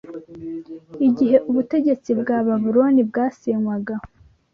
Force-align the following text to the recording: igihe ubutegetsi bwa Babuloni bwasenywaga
igihe 1.07 1.37
ubutegetsi 1.49 2.09
bwa 2.19 2.37
Babuloni 2.47 3.01
bwasenywaga 3.09 3.93